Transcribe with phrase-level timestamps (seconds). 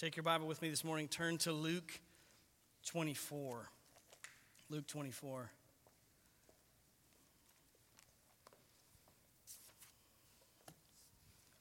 [0.00, 1.08] Take your Bible with me this morning.
[1.08, 2.00] Turn to Luke
[2.86, 3.68] 24.
[4.70, 5.50] Luke 24.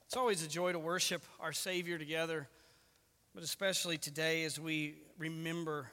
[0.05, 2.47] It's always a joy to worship our Savior together,
[3.35, 5.91] but especially today as we remember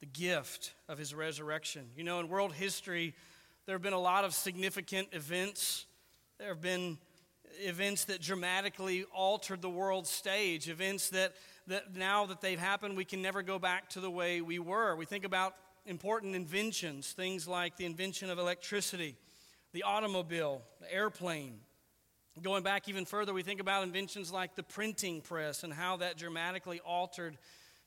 [0.00, 1.90] the gift of His resurrection.
[1.94, 3.12] You know, in world history,
[3.66, 5.84] there have been a lot of significant events.
[6.38, 6.96] There have been
[7.60, 11.34] events that dramatically altered the world stage, events that
[11.68, 14.96] that now that they've happened, we can never go back to the way we were.
[14.96, 15.54] We think about
[15.86, 19.16] important inventions, things like the invention of electricity,
[19.72, 21.60] the automobile, the airplane.
[22.40, 26.16] Going back even further, we think about inventions like the printing press and how that
[26.16, 27.36] dramatically altered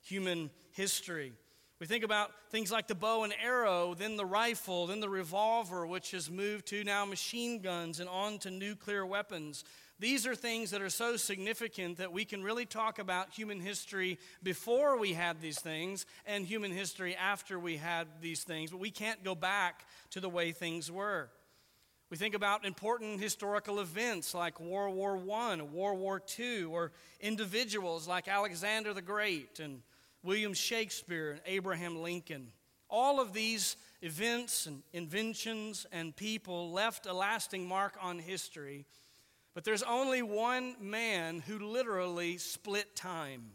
[0.04, 1.34] human history.
[1.80, 5.86] We think about things like the bow and arrow, then the rifle, then the revolver,
[5.86, 9.66] which has moved to now machine guns and on to nuclear weapons.
[9.98, 14.20] These are things that are so significant that we can really talk about human history
[14.44, 18.92] before we had these things and human history after we had these things, but we
[18.92, 21.30] can't go back to the way things were.
[22.10, 28.06] We think about important historical events like World War I, World War II, or individuals
[28.06, 29.82] like Alexander the Great and
[30.24, 32.52] William Shakespeare and Abraham Lincoln.
[32.90, 38.86] All of these events and inventions and people left a lasting mark on history
[39.56, 43.46] but there's only one man who literally split time.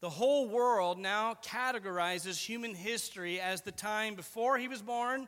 [0.00, 5.26] The whole world now categorizes human history as the time before he was born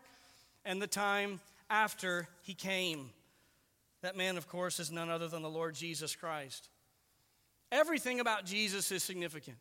[0.64, 3.10] and the time after he came.
[4.02, 6.68] That man, of course, is none other than the Lord Jesus Christ.
[7.72, 9.56] Everything about Jesus is significant.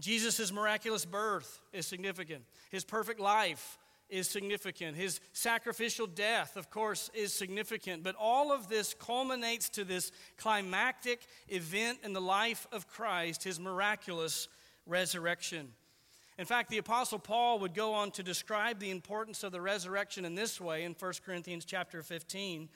[0.00, 2.42] Jesus' miraculous birth is significant.
[2.70, 3.78] His perfect life
[4.14, 4.96] is significant.
[4.96, 8.04] His sacrificial death, of course, is significant.
[8.04, 13.58] But all of this culminates to this climactic event in the life of Christ, his
[13.58, 14.46] miraculous
[14.86, 15.72] resurrection.
[16.38, 20.24] In fact, the apostle Paul would go on to describe the importance of the resurrection
[20.24, 22.68] in this way in 1 Corinthians chapter 15.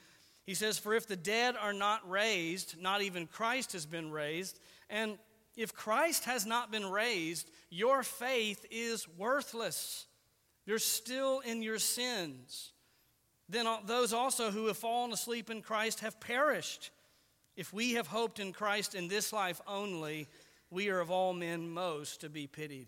[0.45, 4.59] He says, "For if the dead are not raised, not even Christ has been raised,
[4.89, 5.17] and
[5.55, 10.07] if Christ has not been raised, your faith is worthless."
[10.69, 12.73] You're still in your sins.
[13.49, 16.91] Then those also who have fallen asleep in Christ have perished.
[17.55, 20.27] If we have hoped in Christ in this life only,
[20.69, 22.85] we are of all men most to be pitied.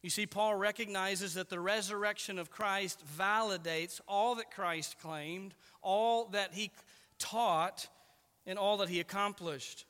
[0.00, 6.28] You see, Paul recognizes that the resurrection of Christ validates all that Christ claimed, all
[6.28, 6.70] that he
[7.18, 7.88] taught,
[8.46, 9.84] and all that he accomplished.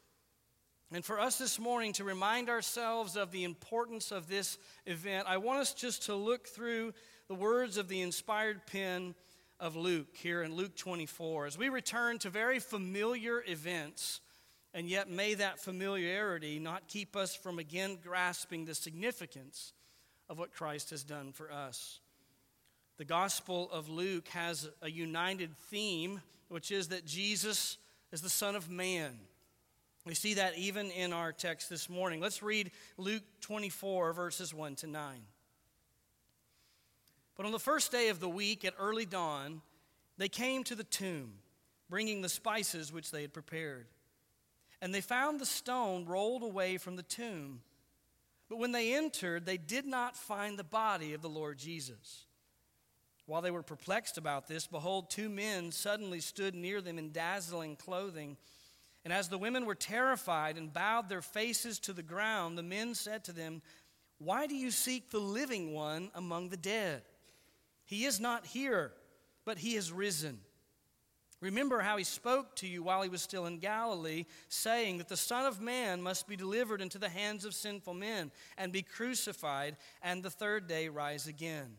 [0.90, 4.56] And for us this morning to remind ourselves of the importance of this
[4.86, 6.94] event, I want us just to look through
[7.28, 9.14] the words of the inspired pen
[9.60, 11.44] of Luke here in Luke 24.
[11.44, 14.20] As we return to very familiar events,
[14.72, 19.74] and yet may that familiarity not keep us from again grasping the significance
[20.30, 22.00] of what Christ has done for us.
[22.96, 27.76] The Gospel of Luke has a united theme, which is that Jesus
[28.10, 29.18] is the Son of Man.
[30.08, 32.18] We see that even in our text this morning.
[32.18, 35.20] Let's read Luke 24, verses 1 to 9.
[37.36, 39.60] But on the first day of the week at early dawn,
[40.16, 41.34] they came to the tomb,
[41.90, 43.84] bringing the spices which they had prepared.
[44.80, 47.60] And they found the stone rolled away from the tomb.
[48.48, 52.24] But when they entered, they did not find the body of the Lord Jesus.
[53.26, 57.76] While they were perplexed about this, behold, two men suddenly stood near them in dazzling
[57.76, 58.38] clothing.
[59.08, 62.94] And as the women were terrified and bowed their faces to the ground, the men
[62.94, 63.62] said to them,
[64.18, 67.00] Why do you seek the living one among the dead?
[67.86, 68.92] He is not here,
[69.46, 70.40] but he has risen.
[71.40, 75.16] Remember how he spoke to you while he was still in Galilee, saying that the
[75.16, 79.78] Son of Man must be delivered into the hands of sinful men and be crucified,
[80.02, 81.78] and the third day rise again.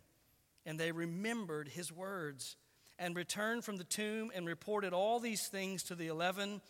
[0.66, 2.56] And they remembered his words
[2.98, 6.62] and returned from the tomb and reported all these things to the eleven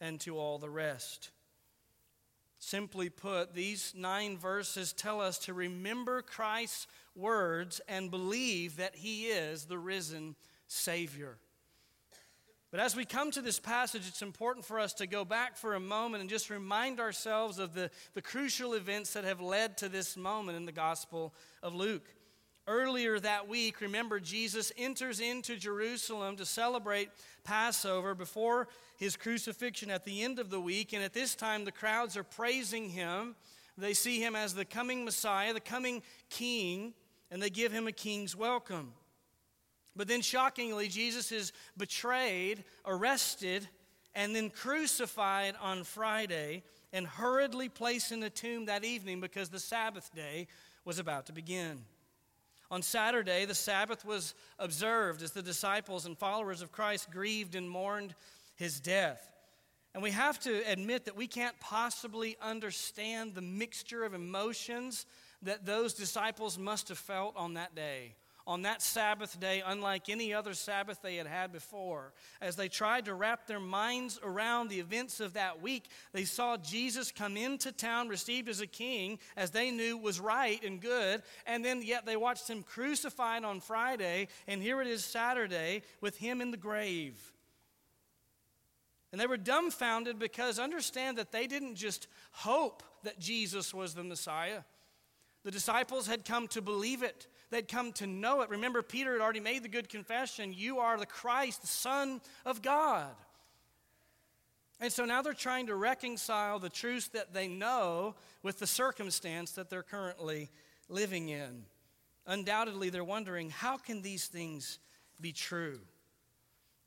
[0.00, 1.30] and to all the rest.
[2.58, 9.26] Simply put, these nine verses tell us to remember Christ's words and believe that he
[9.26, 10.36] is the risen
[10.66, 11.38] Savior.
[12.70, 15.74] But as we come to this passage, it's important for us to go back for
[15.74, 19.88] a moment and just remind ourselves of the, the crucial events that have led to
[19.88, 22.06] this moment in the Gospel of Luke.
[22.66, 27.08] Earlier that week, remember, Jesus enters into Jerusalem to celebrate
[27.42, 30.92] Passover before his crucifixion at the end of the week.
[30.92, 33.34] And at this time, the crowds are praising him.
[33.76, 36.92] They see him as the coming Messiah, the coming King,
[37.30, 38.92] and they give him a king's welcome.
[39.96, 43.68] But then, shockingly, Jesus is betrayed, arrested,
[44.14, 49.58] and then crucified on Friday and hurriedly placed in the tomb that evening because the
[49.58, 50.46] Sabbath day
[50.84, 51.84] was about to begin.
[52.70, 57.68] On Saturday, the Sabbath was observed as the disciples and followers of Christ grieved and
[57.68, 58.14] mourned
[58.54, 59.32] his death.
[59.92, 65.06] And we have to admit that we can't possibly understand the mixture of emotions
[65.42, 68.14] that those disciples must have felt on that day
[68.50, 72.12] on that Sabbath day, unlike any other Sabbath they had had before.
[72.40, 76.56] As they tried to wrap their minds around the events of that week, they saw
[76.56, 81.22] Jesus come into town, received as a king, as they knew was right and good,
[81.46, 86.16] and then yet they watched him crucified on Friday, and here it is Saturday with
[86.16, 87.32] him in the grave.
[89.12, 94.02] And they were dumbfounded because understand that they didn't just hope that Jesus was the
[94.02, 94.62] Messiah.
[95.44, 97.26] The disciples had come to believe it.
[97.50, 98.50] They'd come to know it.
[98.50, 102.62] Remember, Peter had already made the good confession You are the Christ, the Son of
[102.62, 103.10] God.
[104.80, 109.52] And so now they're trying to reconcile the truth that they know with the circumstance
[109.52, 110.48] that they're currently
[110.88, 111.64] living in.
[112.26, 114.78] Undoubtedly, they're wondering how can these things
[115.20, 115.80] be true?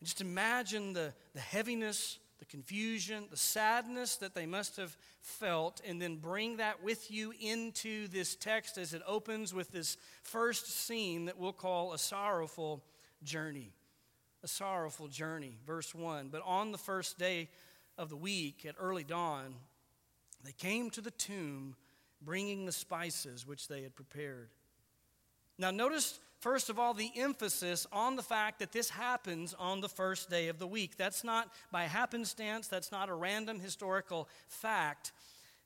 [0.04, 6.01] just imagine the, the heaviness the confusion, the sadness that they must have felt, and
[6.01, 11.25] then bring that with you into this text as it opens with this first scene
[11.25, 12.83] that we'll call a sorrowful
[13.24, 13.71] journey.
[14.44, 15.57] A sorrowful journey.
[15.65, 17.50] Verse 1 But on the first day
[17.97, 19.56] of the week, at early dawn,
[20.44, 21.75] they came to the tomb
[22.21, 24.50] bringing the spices which they had prepared.
[25.57, 29.88] Now, notice First of all, the emphasis on the fact that this happens on the
[29.88, 30.98] first day of the week.
[30.98, 35.13] That's not by happenstance, that's not a random historical fact.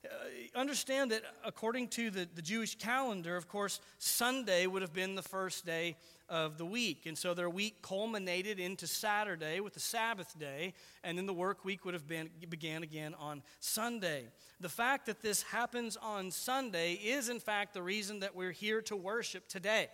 [0.04, 0.08] Uh,
[0.56, 5.22] understand that according to the, the Jewish calendar, of course, Sunday would have been the
[5.22, 5.96] first day
[6.28, 7.06] of the week.
[7.06, 11.64] And so their week culminated into Saturday with the Sabbath day, and then the work
[11.64, 14.26] week would have been, began again on Sunday.
[14.60, 18.80] The fact that this happens on Sunday is, in fact, the reason that we're here
[18.82, 19.88] to worship today.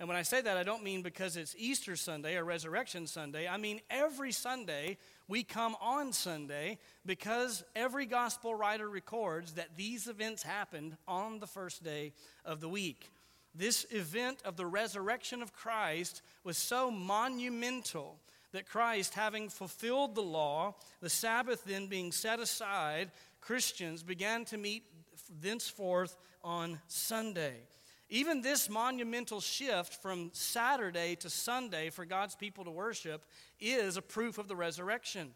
[0.00, 3.48] And when I say that, I don't mean because it's Easter Sunday or Resurrection Sunday.
[3.48, 4.96] I mean every Sunday
[5.26, 11.48] we come on Sunday because every gospel writer records that these events happened on the
[11.48, 12.12] first day
[12.44, 13.10] of the week.
[13.54, 18.20] This event of the resurrection of Christ was so monumental
[18.52, 23.10] that Christ, having fulfilled the law, the Sabbath then being set aside,
[23.40, 24.84] Christians began to meet
[25.40, 27.56] thenceforth on Sunday.
[28.10, 33.26] Even this monumental shift from Saturday to Sunday for God's people to worship
[33.60, 35.32] is a proof of the resurrection.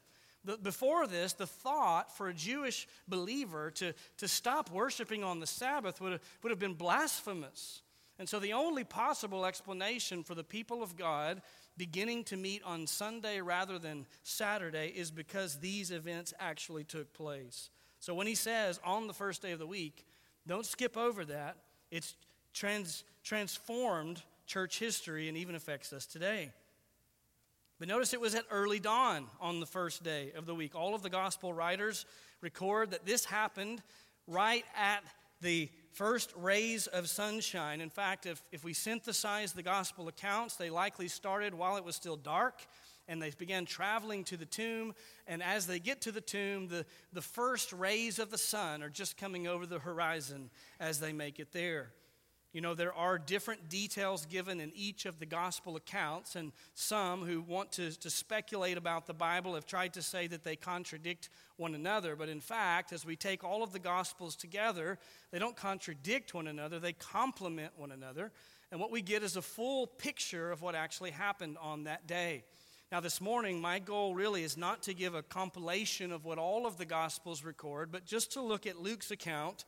[0.62, 6.00] Before this, the thought for a Jewish believer to, to stop worshiping on the Sabbath
[6.00, 7.82] would have, would have been blasphemous.
[8.18, 11.42] And so, the only possible explanation for the people of God
[11.76, 17.70] beginning to meet on Sunday rather than Saturday is because these events actually took place.
[18.00, 20.06] So, when he says on the first day of the week,
[20.46, 21.56] don't skip over that.
[21.90, 22.16] It's
[22.52, 26.50] trans, transformed church history and even affects us today.
[27.78, 30.74] But notice it was at early dawn on the first day of the week.
[30.74, 32.06] All of the gospel writers
[32.40, 33.82] record that this happened
[34.26, 35.02] right at
[35.40, 37.80] the first rays of sunshine.
[37.80, 41.96] In fact, if, if we synthesize the gospel accounts, they likely started while it was
[41.96, 42.62] still dark
[43.08, 44.94] and they began traveling to the tomb.
[45.26, 48.88] And as they get to the tomb, the, the first rays of the sun are
[48.88, 51.90] just coming over the horizon as they make it there.
[52.52, 57.22] You know, there are different details given in each of the gospel accounts, and some
[57.22, 61.30] who want to, to speculate about the Bible have tried to say that they contradict
[61.56, 62.14] one another.
[62.14, 64.98] But in fact, as we take all of the gospels together,
[65.30, 68.32] they don't contradict one another, they complement one another.
[68.70, 72.44] And what we get is a full picture of what actually happened on that day.
[72.90, 76.66] Now, this morning, my goal really is not to give a compilation of what all
[76.66, 79.64] of the Gospels record, but just to look at Luke's account,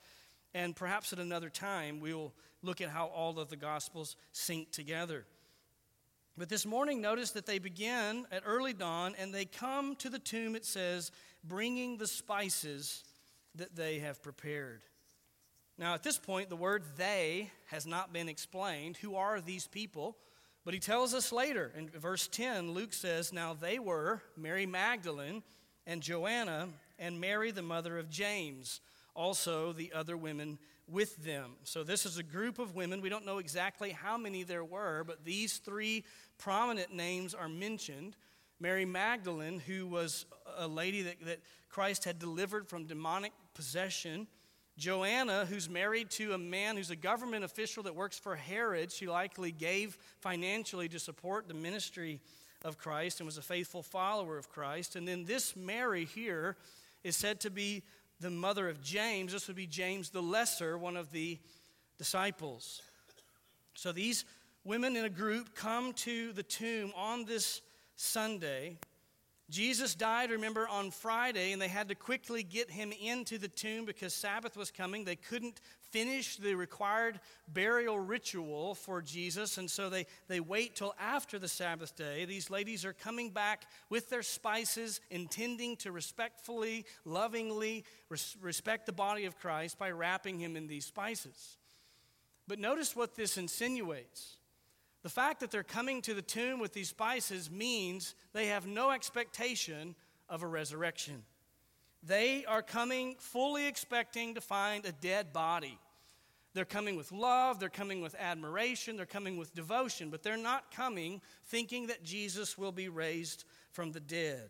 [0.53, 5.25] and perhaps at another time we'll look at how all of the Gospels sync together.
[6.37, 10.18] But this morning, notice that they begin at early dawn and they come to the
[10.18, 11.12] tomb, it says,
[11.44, 13.04] bringing the spices
[13.54, 14.83] that they have prepared.
[15.78, 18.97] Now, at this point, the word they has not been explained.
[18.99, 20.16] Who are these people?
[20.64, 25.42] But he tells us later in verse 10, Luke says, Now they were Mary Magdalene
[25.87, 26.68] and Joanna
[26.99, 28.80] and Mary, the mother of James,
[29.14, 31.53] also the other women with them.
[31.64, 33.00] So, this is a group of women.
[33.00, 36.05] We don't know exactly how many there were, but these three
[36.38, 38.17] prominent names are mentioned.
[38.61, 40.26] Mary Magdalene, who was
[40.57, 44.26] a lady that, that Christ had delivered from demonic possession.
[44.76, 48.91] Joanna, who's married to a man who's a government official that works for Herod.
[48.91, 52.21] She likely gave financially to support the ministry
[52.64, 54.97] of Christ and was a faithful follower of Christ.
[54.97, 56.57] And then this Mary here
[57.05, 57.83] is said to be
[58.25, 59.33] the mother of James.
[59.33, 61.38] This would be James the Lesser, one of the
[61.99, 62.81] disciples.
[63.75, 64.25] So these
[64.64, 67.61] women in a group come to the tomb on this
[67.97, 68.78] Sunday.
[69.54, 73.84] Jesus died, remember, on Friday, and they had to quickly get him into the tomb
[73.84, 75.04] because Sabbath was coming.
[75.04, 75.61] They couldn't
[75.92, 81.46] finish the required burial ritual for Jesus, and so they, they wait till after the
[81.46, 82.25] Sabbath day.
[82.25, 88.92] These ladies are coming back with their spices, intending to respectfully, lovingly res- respect the
[88.92, 91.58] body of Christ by wrapping him in these spices.
[92.49, 94.37] But notice what this insinuates.
[95.04, 98.90] The fact that they're coming to the tomb with these spices means they have no
[98.90, 99.94] expectation
[100.30, 101.25] of a resurrection.
[102.02, 105.78] They are coming fully expecting to find a dead body.
[106.54, 110.75] They're coming with love, they're coming with admiration, they're coming with devotion, but they're not
[110.75, 114.49] coming thinking that Jesus will be raised from the dead.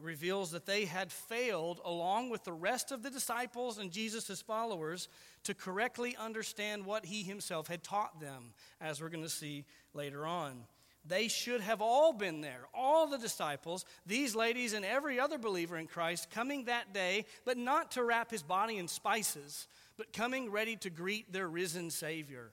[0.00, 5.08] Reveals that they had failed, along with the rest of the disciples and Jesus' followers,
[5.44, 9.64] to correctly understand what he himself had taught them, as we're going to see
[9.94, 10.64] later on.
[11.06, 15.76] They should have all been there, all the disciples, these ladies, and every other believer
[15.76, 19.66] in Christ coming that day, but not to wrap his body in spices,
[19.96, 22.52] but coming ready to greet their risen Savior.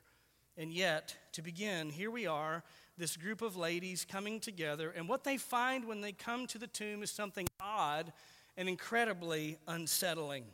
[0.58, 2.63] And yet, to begin, here we are,
[2.98, 6.68] this group of ladies coming together, and what they find when they come to the
[6.68, 8.12] tomb is something odd
[8.58, 10.46] and incredibly unsettling.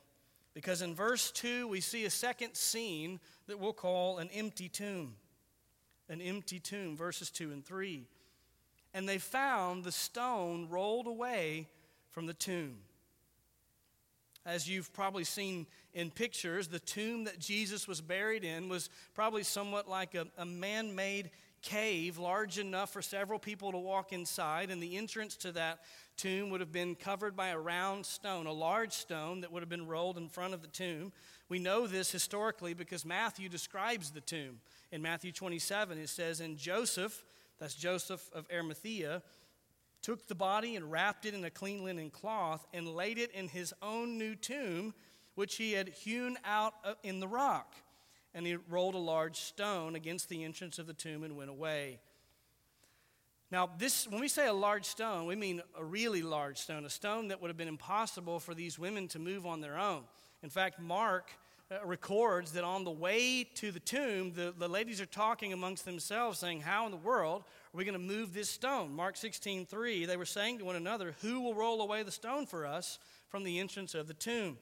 [0.53, 5.15] Because in verse 2, we see a second scene that we'll call an empty tomb.
[6.09, 8.05] An empty tomb, verses 2 and 3.
[8.93, 11.67] And they found the stone rolled away
[12.11, 12.75] from the tomb.
[14.45, 19.43] As you've probably seen in pictures, the tomb that Jesus was buried in was probably
[19.43, 21.31] somewhat like a, a man made
[21.63, 25.79] cave large enough for several people to walk inside, and the entrance to that
[26.17, 29.69] tomb would have been covered by a round stone, a large stone that would have
[29.69, 31.11] been rolled in front of the tomb.
[31.49, 34.59] We know this historically because Matthew describes the tomb.
[34.91, 37.23] In Matthew 27, it says, And Joseph,
[37.59, 39.23] that's Joseph of Arimathea,
[40.01, 43.47] took the body and wrapped it in a clean linen cloth and laid it in
[43.47, 44.93] his own new tomb,
[45.35, 47.73] which he had hewn out uh, in the rock.
[48.35, 51.99] And he rolled a large stone against the entrance of the tomb and went away.
[53.51, 56.89] Now, this, when we say a large stone, we mean a really large stone, a
[56.89, 60.05] stone that would have been impossible for these women to move on their own.
[60.41, 61.29] In fact, Mark
[61.69, 65.85] uh, records that on the way to the tomb, the, the ladies are talking amongst
[65.85, 68.91] themselves, saying, How in the world are we going to move this stone?
[68.91, 72.47] Mark 16, 3, they were saying to one another, Who will roll away the stone
[72.47, 72.97] for us
[73.29, 74.57] from the entrance of the tomb?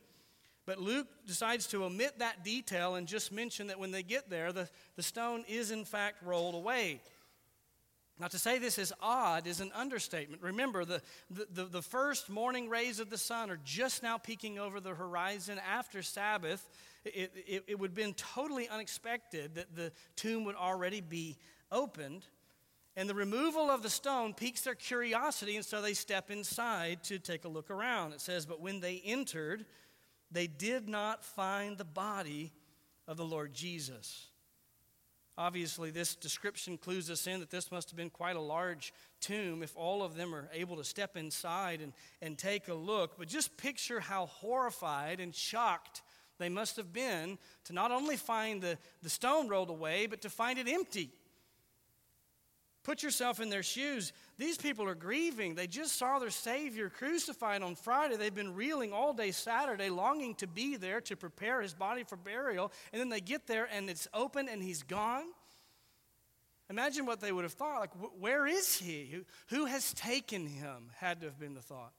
[0.65, 4.51] But Luke decides to omit that detail and just mention that when they get there,
[4.51, 7.01] the, the stone is in fact rolled away.
[8.19, 10.43] Now, to say this is odd is an understatement.
[10.43, 11.01] Remember, the,
[11.31, 15.59] the, the, first morning rays of the sun are just now peeking over the horizon
[15.67, 16.69] after Sabbath.
[17.03, 21.37] It, it, it would have been totally unexpected that the tomb would already be
[21.71, 22.27] opened.
[22.95, 27.17] And the removal of the stone piques their curiosity, and so they step inside to
[27.17, 28.13] take a look around.
[28.13, 29.65] It says, But when they entered,
[30.31, 32.51] they did not find the body
[33.07, 34.27] of the Lord Jesus.
[35.37, 39.63] Obviously, this description clues us in that this must have been quite a large tomb
[39.63, 43.17] if all of them are able to step inside and, and take a look.
[43.17, 46.01] But just picture how horrified and shocked
[46.37, 50.29] they must have been to not only find the, the stone rolled away, but to
[50.29, 51.11] find it empty.
[52.83, 54.11] Put yourself in their shoes.
[54.39, 55.53] These people are grieving.
[55.53, 58.17] They just saw their Savior crucified on Friday.
[58.17, 62.15] They've been reeling all day Saturday, longing to be there to prepare his body for
[62.15, 62.71] burial.
[62.91, 65.25] And then they get there and it's open and he's gone.
[66.71, 67.81] Imagine what they would have thought.
[67.81, 69.25] Like, where is he?
[69.49, 70.89] Who has taken him?
[70.95, 71.91] Had to have been the thought.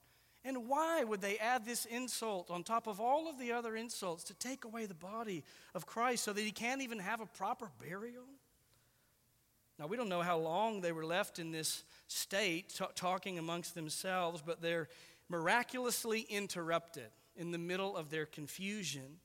[0.43, 4.25] And why would they add this insult on top of all of the other insults
[4.25, 7.69] to take away the body of Christ so that he can't even have a proper
[7.79, 8.25] burial?
[9.79, 13.73] Now, we don't know how long they were left in this state, t- talking amongst
[13.73, 14.87] themselves, but they're
[15.29, 19.19] miraculously interrupted in the middle of their confusion.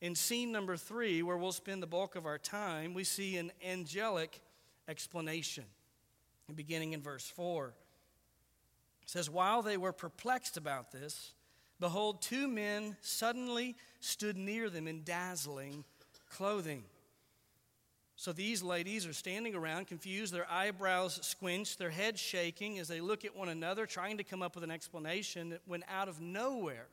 [0.00, 3.50] In scene number three, where we'll spend the bulk of our time, we see an
[3.64, 4.40] angelic
[4.88, 5.64] explanation,
[6.54, 7.72] beginning in verse 4.
[9.02, 11.32] It says, While they were perplexed about this,
[11.80, 15.84] behold, two men suddenly stood near them in dazzling
[16.30, 16.84] clothing.
[18.22, 23.00] So these ladies are standing around, confused, their eyebrows squinched, their heads shaking as they
[23.00, 26.20] look at one another, trying to come up with an explanation that went out of
[26.20, 26.86] nowhere.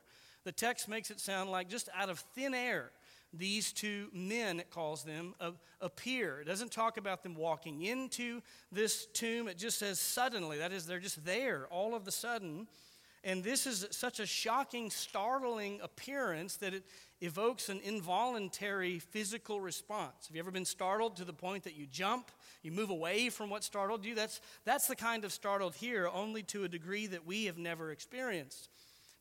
[0.44, 2.90] The text makes it sound like just out of thin air.
[3.32, 5.36] these two men, it calls them,
[5.80, 6.42] appear.
[6.42, 10.58] It doesn't talk about them walking into this tomb, it just says suddenly.
[10.58, 12.66] That is, they're just there all of the sudden.
[13.24, 16.86] And this is such a shocking, startling appearance that it
[17.22, 20.28] evokes an involuntary physical response.
[20.28, 22.32] Have you ever been startled to the point that you jump,
[22.64, 24.16] you move away from what startled you?
[24.16, 27.92] That's, that's the kind of startled here, only to a degree that we have never
[27.92, 28.70] experienced.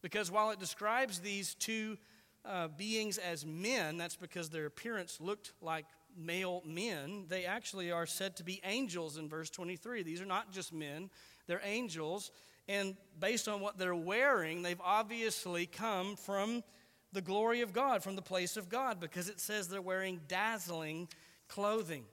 [0.01, 1.99] Because while it describes these two
[2.45, 5.87] uh, beings as men, that's because their appearance looked like
[6.17, 7.25] male men.
[7.29, 10.03] They actually are said to be angels in verse 23.
[10.03, 11.11] These are not just men,
[11.47, 12.31] they're angels.
[12.69, 16.63] And based on what they're wearing, they've obviously come from
[17.13, 21.09] the glory of God, from the place of God, because it says they're wearing dazzling
[21.49, 22.05] clothing.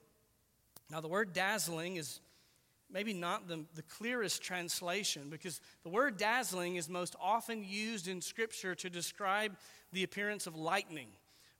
[0.89, 2.19] Now, the word dazzling is
[2.89, 8.21] maybe not the, the clearest translation because the word dazzling is most often used in
[8.21, 9.57] Scripture to describe
[9.91, 11.09] the appearance of lightning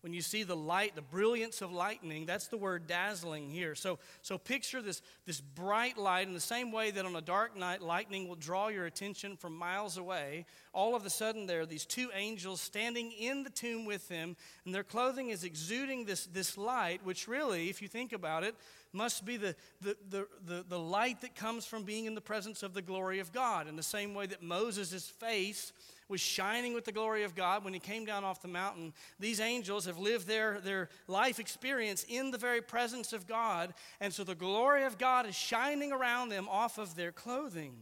[0.05, 3.73] when you see the light, the brilliance of lightning, that's the word dazzling here.
[3.73, 7.57] So, so picture this, this bright light in the same way that on a dark
[7.57, 10.45] night, lightning will draw your attention from miles away.
[10.73, 14.35] All of a sudden, there are these two angels standing in the tomb with them,
[14.63, 18.53] and their clothing is exuding this, this light, which really, if you think about it,
[18.93, 22.61] must be the, the, the, the, the light that comes from being in the presence
[22.61, 23.67] of the glory of God.
[23.67, 25.73] In the same way that Moses' face
[26.07, 28.93] was shining with the glory of God when he came down off the mountain.
[29.19, 34.13] These angels have lived their, their life experience in the very presence of God, and
[34.13, 37.73] so the glory of God is shining around them off of their clothing.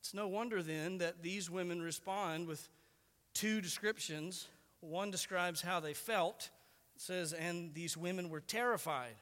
[0.00, 2.68] It's no wonder then that these women respond with
[3.34, 4.46] two descriptions.
[4.80, 6.50] One describes how they felt.
[6.94, 9.16] It says, and these women were terrified.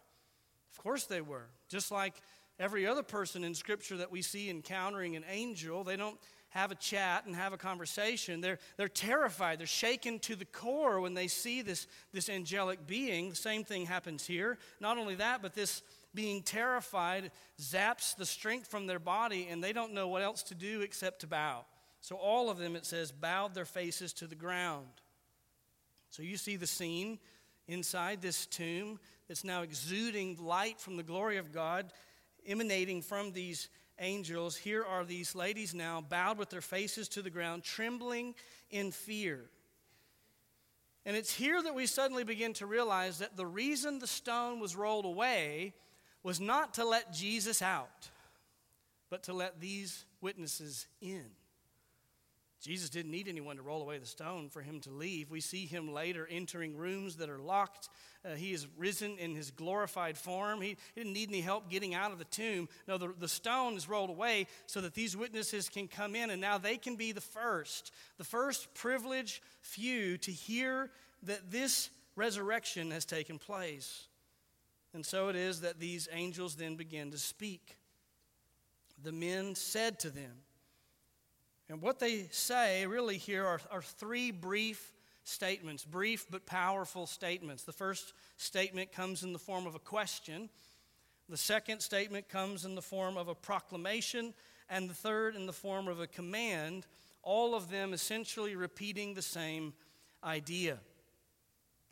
[0.71, 1.47] Of course they were.
[1.69, 2.15] Just like
[2.59, 6.19] every other person in Scripture that we see encountering an angel, they don't
[6.55, 8.41] have a chat and have a conversation.
[8.41, 9.59] They're, they're terrified.
[9.59, 13.31] They're shaken to the core when they see this, this angelic being.
[13.31, 14.57] The same thing happens here.
[14.81, 15.83] Not only that, but this
[16.15, 20.55] being terrified zaps the strength from their body, and they don't know what else to
[20.55, 21.65] do except to bow.
[22.01, 24.87] So all of them, it says, bowed their faces to the ground.
[26.11, 27.19] So you see the scene
[27.67, 31.93] inside this tomb that's now exuding light from the glory of God,
[32.47, 37.31] emanating from these angels, here are these ladies now bowed with their faces to the
[37.31, 38.35] ground, trembling
[38.71, 39.41] in fear.
[41.07, 44.75] And it's here that we suddenly begin to realize that the reason the stone was
[44.75, 45.75] rolled away
[46.23, 48.09] was not to let Jesus out,
[49.11, 51.27] but to let these witnesses in.
[52.65, 55.31] Jesus didn't need anyone to roll away the stone for him to leave.
[55.31, 57.91] We see him later entering rooms that are locked.
[58.25, 60.63] Uh, he is risen in his glorified form.
[60.63, 62.71] He, he, didn't need any help getting out of the tomb.
[62.89, 66.41] No, the, the stone is rolled away so that these witnesses can come in, and
[66.41, 70.91] now they can be the first, the first privileged few to hear
[71.25, 74.07] that this resurrection has taken place.
[74.95, 77.77] And so it is that these angels then begin to speak.
[79.03, 80.33] The men said to them,
[81.69, 84.93] and what they say really here are, are three brief
[85.25, 87.63] statements, brief but powerful statements.
[87.65, 90.51] The first statement comes in the form of a question,
[91.29, 94.35] the second statement comes in the form of a proclamation,
[94.69, 96.87] and the third in the form of a command,
[97.23, 99.73] all of them essentially repeating the same
[100.23, 100.79] idea.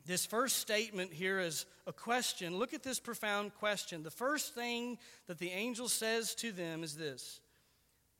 [0.05, 2.57] This first statement here is a question.
[2.57, 4.03] Look at this profound question.
[4.03, 7.41] The first thing that the angel says to them is this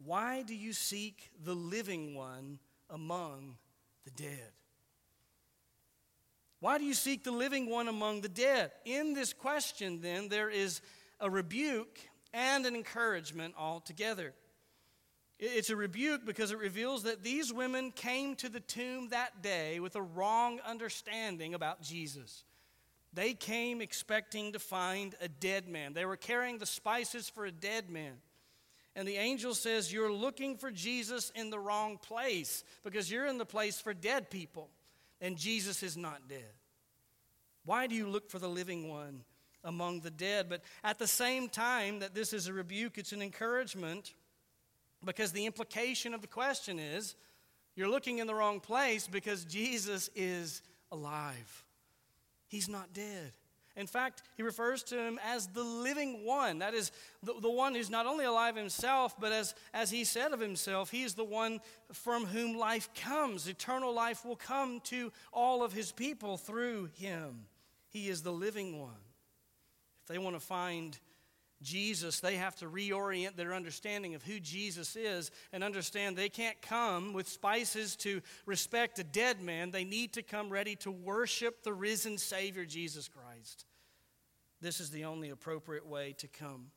[0.05, 2.59] why do you seek the living one
[2.91, 3.57] among
[4.05, 4.53] the dead?
[6.61, 8.71] Why do you seek the living one among the dead?
[8.85, 10.81] In this question, then, there is
[11.19, 11.99] a rebuke
[12.33, 14.33] and an encouragement altogether.
[15.39, 19.81] It's a rebuke because it reveals that these women came to the tomb that day
[19.81, 22.45] with a wrong understanding about Jesus.
[23.13, 27.51] They came expecting to find a dead man, they were carrying the spices for a
[27.51, 28.15] dead man.
[28.95, 33.39] And the angel says, You're looking for Jesus in the wrong place because you're in
[33.39, 34.69] the place for dead people,
[35.21, 36.53] and Jesus is not dead.
[37.65, 39.23] Why do you look for the living one
[39.65, 40.49] among the dead?
[40.49, 44.15] But at the same time that this is a rebuke, it's an encouragement
[45.05, 47.15] because the implication of the question is
[47.75, 51.65] you're looking in the wrong place because Jesus is alive,
[52.49, 53.33] He's not dead.
[53.75, 56.59] In fact, he refers to him as the living one.
[56.59, 60.33] That is, the, the one who's not only alive himself, but as, as he said
[60.33, 61.61] of himself, he is the one
[61.93, 63.49] from whom life comes.
[63.49, 67.47] Eternal life will come to all of his people through him.
[67.89, 68.91] He is the living one.
[70.03, 70.99] If they want to find
[71.63, 76.61] Jesus, they have to reorient their understanding of who Jesus is and understand they can't
[76.61, 79.71] come with spices to respect a dead man.
[79.71, 83.65] They need to come ready to worship the risen Savior, Jesus Christ.
[84.61, 86.71] This is the only appropriate way to come.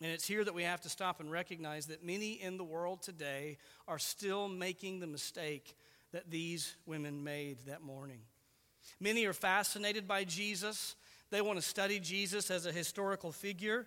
[0.00, 3.02] And it's here that we have to stop and recognize that many in the world
[3.02, 3.56] today
[3.88, 5.74] are still making the mistake
[6.12, 8.20] that these women made that morning.
[9.00, 10.94] Many are fascinated by Jesus.
[11.30, 13.86] They want to study Jesus as a historical figure.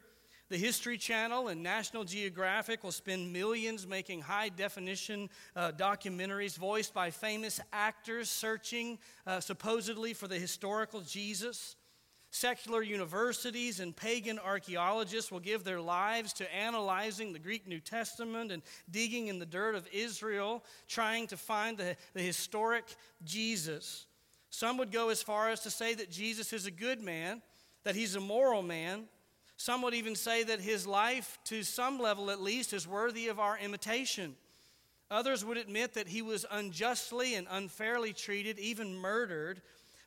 [0.49, 6.91] The History Channel and National Geographic will spend millions making high definition uh, documentaries voiced
[6.93, 8.97] by famous actors searching
[9.27, 11.75] uh, supposedly for the historical Jesus.
[12.31, 18.51] Secular universities and pagan archaeologists will give their lives to analyzing the Greek New Testament
[18.51, 22.85] and digging in the dirt of Israel, trying to find the, the historic
[23.23, 24.07] Jesus.
[24.49, 27.41] Some would go as far as to say that Jesus is a good man,
[27.83, 29.05] that he's a moral man.
[29.57, 33.39] Some would even say that his life, to some level at least, is worthy of
[33.39, 34.35] our imitation.
[35.11, 39.61] Others would admit that he was unjustly and unfairly treated, even murdered.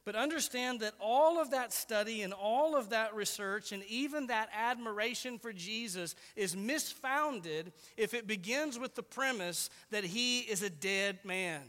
[0.05, 4.49] But understand that all of that study and all of that research and even that
[4.53, 10.71] admiration for Jesus is misfounded if it begins with the premise that he is a
[10.71, 11.63] dead man.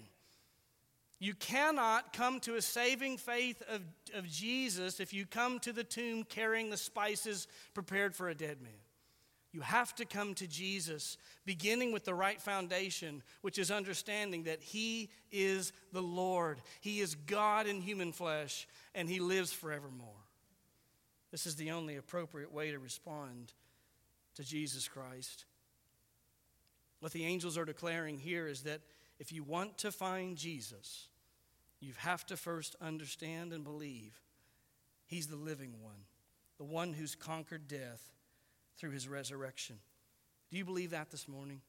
[1.24, 3.82] You cannot come to a saving faith of,
[4.14, 8.62] of Jesus if you come to the tomb carrying the spices prepared for a dead
[8.62, 8.74] man.
[9.54, 14.62] You have to come to Jesus, beginning with the right foundation, which is understanding that
[14.62, 16.60] He is the Lord.
[16.82, 20.10] He is God in human flesh, and He lives forevermore.
[21.32, 23.54] This is the only appropriate way to respond
[24.36, 25.46] to Jesus Christ.
[27.00, 28.82] What the angels are declaring here is that
[29.20, 31.08] if you want to find Jesus,
[31.84, 34.20] you have to first understand and believe
[35.06, 36.00] He's the living one,
[36.58, 38.02] the one who's conquered death
[38.78, 39.78] through his resurrection.
[40.50, 41.62] Do you believe that this morning?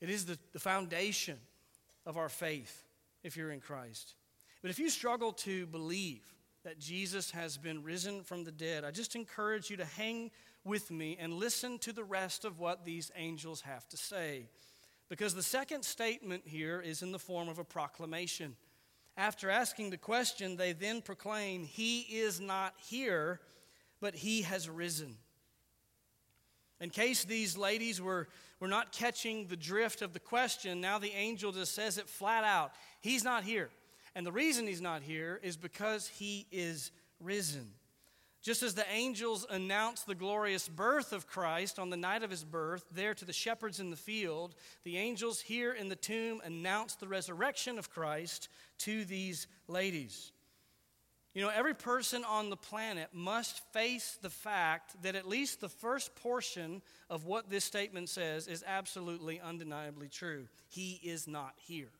[0.00, 1.38] It is the, the foundation
[2.06, 2.84] of our faith
[3.22, 4.14] if you're in Christ.
[4.62, 6.22] But if you struggle to believe
[6.64, 10.30] that Jesus has been risen from the dead, I just encourage you to hang
[10.64, 14.48] with me and listen to the rest of what these angels have to say.
[15.08, 18.56] Because the second statement here is in the form of a proclamation.
[19.16, 23.40] After asking the question, they then proclaim, He is not here,
[24.00, 25.16] but He has risen.
[26.80, 28.28] In case these ladies were,
[28.60, 32.44] were not catching the drift of the question, now the angel just says it flat
[32.44, 33.70] out He's not here.
[34.14, 37.70] And the reason He's not here is because He is risen.
[38.46, 42.44] Just as the angels announced the glorious birth of Christ on the night of his
[42.44, 44.54] birth, there to the shepherds in the field,
[44.84, 50.30] the angels here in the tomb announced the resurrection of Christ to these ladies.
[51.34, 55.68] You know, every person on the planet must face the fact that at least the
[55.68, 60.46] first portion of what this statement says is absolutely undeniably true.
[60.68, 61.90] He is not here.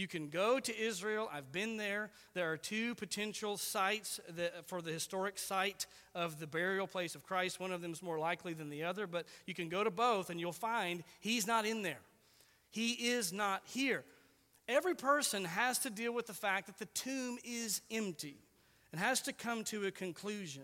[0.00, 1.28] You can go to Israel.
[1.30, 2.08] I've been there.
[2.32, 5.84] There are two potential sites that, for the historic site
[6.14, 7.60] of the burial place of Christ.
[7.60, 10.30] One of them is more likely than the other, but you can go to both
[10.30, 12.00] and you'll find he's not in there.
[12.70, 14.02] He is not here.
[14.66, 18.38] Every person has to deal with the fact that the tomb is empty
[18.92, 20.62] and has to come to a conclusion.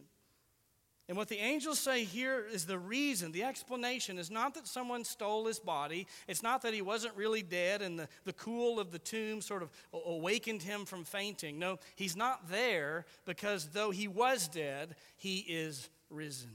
[1.09, 5.05] And what the angels say here is the reason, the explanation is not that someone
[5.05, 6.09] stole his body.
[6.27, 9.62] It's not that he wasn't really dead and the, the cool of the tomb sort
[9.62, 11.61] of awakened him from fainting.
[11.61, 16.51] No, he's not there because though he was dead, he is risen.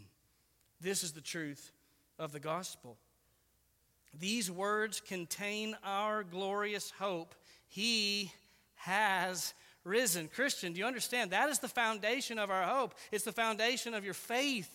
[0.81, 1.71] This is the truth
[2.19, 2.97] of the gospel.
[4.19, 7.35] These words contain our glorious hope.
[7.67, 8.33] He
[8.75, 10.27] has risen.
[10.27, 11.31] Christian, do you understand?
[11.31, 12.95] That is the foundation of our hope.
[13.11, 14.69] It's the foundation of your faith.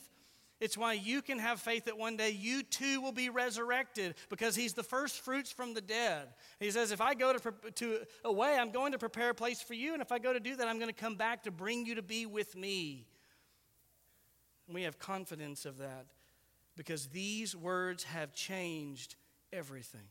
[0.59, 4.57] It's why you can have faith that one day you too will be resurrected because
[4.57, 6.29] he's the first fruits from the dead.
[6.61, 9.75] He says, If I go to, to away, I'm going to prepare a place for
[9.75, 9.93] you.
[9.93, 11.97] And if I go to do that, I'm going to come back to bring you
[11.97, 13.07] to be with me.
[14.67, 16.07] And we have confidence of that
[16.75, 19.15] because these words have changed
[19.53, 20.09] everything.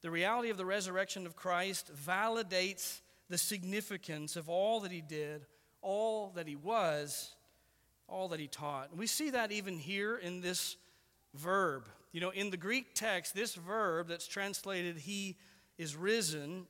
[0.00, 5.46] The reality of the resurrection of Christ validates the significance of all that he did,
[5.80, 7.34] all that he was,
[8.08, 8.90] all that he taught.
[8.90, 10.76] And we see that even here in this
[11.34, 11.88] verb.
[12.12, 15.36] You know, in the Greek text, this verb that's translated, he
[15.78, 16.66] is risen,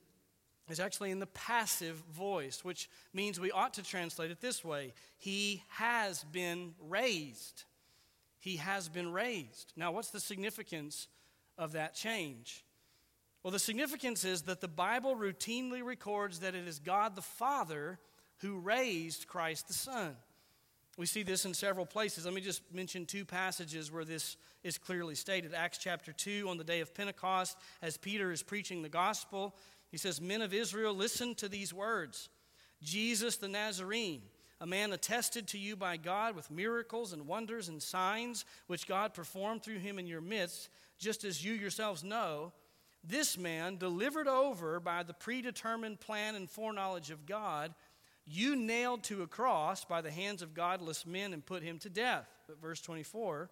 [0.69, 4.95] is actually in the passive voice, which means we ought to translate it this way
[5.19, 7.64] He has been raised.
[8.38, 9.73] He has been raised.
[9.77, 11.09] Now, what's the significance
[11.57, 12.63] of that change?
[13.45, 17.99] Well, the significance is that the Bible routinely records that it is God the Father
[18.39, 20.17] who raised Christ the Son.
[20.97, 22.25] We see this in several places.
[22.25, 25.53] Let me just mention two passages where this is clearly stated.
[25.53, 29.55] Acts chapter 2, on the day of Pentecost, as Peter is preaching the gospel,
[29.91, 32.31] he says, Men of Israel, listen to these words
[32.83, 34.23] Jesus the Nazarene,
[34.59, 39.13] a man attested to you by God with miracles and wonders and signs, which God
[39.13, 42.55] performed through him in your midst, just as you yourselves know.
[43.07, 47.75] This man, delivered over by the predetermined plan and foreknowledge of God,
[48.27, 51.90] you nailed to a cross by the hands of godless men and put him to
[51.90, 52.27] death.
[52.47, 53.51] But verse 24,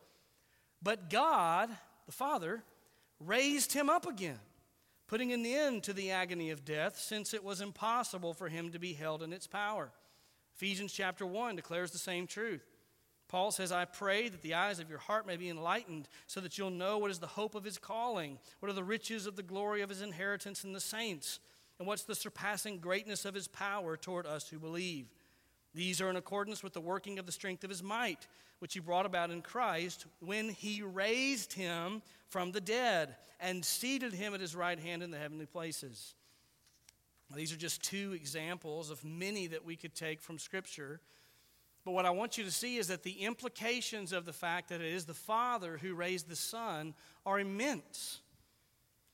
[0.82, 1.68] but God,
[2.06, 2.62] the Father,
[3.20, 4.40] raised him up again,
[5.06, 8.78] putting an end to the agony of death, since it was impossible for him to
[8.78, 9.92] be held in its power.
[10.56, 12.64] Ephesians chapter 1 declares the same truth.
[13.32, 16.58] Paul says, I pray that the eyes of your heart may be enlightened, so that
[16.58, 19.42] you'll know what is the hope of his calling, what are the riches of the
[19.42, 21.40] glory of his inheritance in the saints
[21.78, 25.06] and what's the surpassing greatness of his power toward us who believe?
[25.74, 28.28] These are in accordance with the working of the strength of his might,
[28.60, 34.12] which he brought about in Christ when he raised him from the dead and seated
[34.12, 36.14] him at his right hand in the heavenly places.
[37.34, 41.00] These are just two examples of many that we could take from Scripture.
[41.84, 44.80] But what I want you to see is that the implications of the fact that
[44.80, 46.94] it is the Father who raised the Son
[47.26, 48.20] are immense.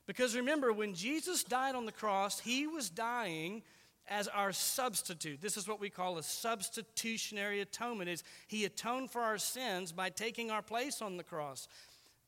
[0.07, 3.63] Because remember, when Jesus died on the cross, he was dying
[4.09, 5.41] as our substitute.
[5.41, 8.11] This is what we call a substitutionary atonement.
[8.11, 11.69] Is he atoned for our sins by taking our place on the cross.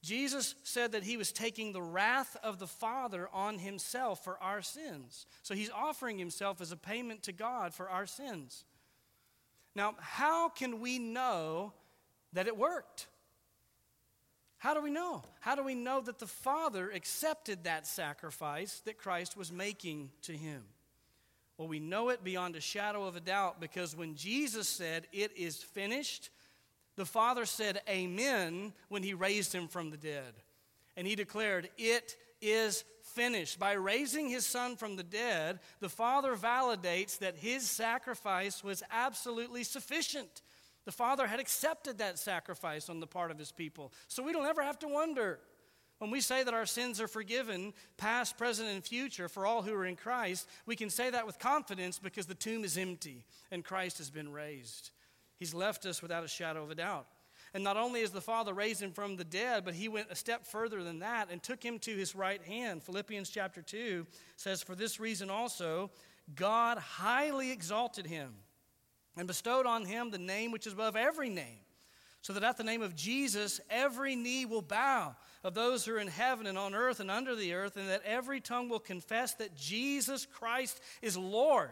[0.03, 4.63] Jesus said that he was taking the wrath of the Father on himself for our
[4.63, 5.27] sins.
[5.43, 8.65] So he's offering himself as a payment to God for our sins.
[9.81, 11.73] Now, how can we know
[12.35, 13.07] that it worked?
[14.59, 15.23] How do we know?
[15.41, 20.33] How do we know that the Father accepted that sacrifice that Christ was making to
[20.33, 20.65] him?
[21.57, 25.33] Well, we know it beyond a shadow of a doubt because when Jesus said, It
[25.35, 26.29] is finished,
[26.97, 30.35] the Father said, Amen, when he raised him from the dead.
[30.95, 33.59] And he declared, It is finished.
[33.59, 39.65] By raising his son from the dead, the Father validates that his sacrifice was absolutely
[39.65, 40.43] sufficient.
[40.85, 43.93] The Father had accepted that sacrifice on the part of His people.
[44.09, 45.39] So we don't ever have to wonder.
[45.99, 49.75] When we say that our sins are forgiven, past, present, and future, for all who
[49.75, 53.63] are in Christ, we can say that with confidence because the tomb is empty and
[53.63, 54.93] Christ has been raised.
[55.37, 57.07] He's left us without a shadow of a doubt.
[57.53, 60.15] And not only is the Father raised him from the dead, but he went a
[60.15, 62.83] step further than that and took him to his right hand.
[62.83, 65.91] Philippians chapter 2 says, For this reason also,
[66.35, 68.35] God highly exalted him
[69.17, 71.59] and bestowed on him the name which is above every name,
[72.23, 75.99] so that at the name of Jesus every knee will bow of those who are
[75.99, 79.35] in heaven and on earth and under the earth, and that every tongue will confess
[79.35, 81.71] that Jesus Christ is Lord